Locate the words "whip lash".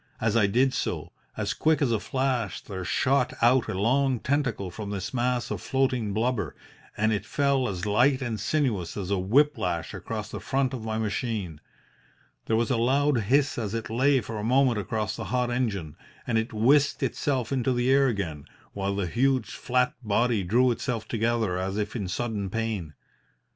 9.19-9.93